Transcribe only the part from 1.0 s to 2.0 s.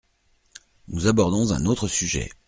abordons un autre